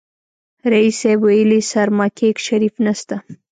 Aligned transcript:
ريس 0.71 0.95
صيب 1.03 1.19
ويلې 1.25 1.59
سرماکيک 1.71 2.35
شريف 2.47 2.75
نسته. 2.85 3.15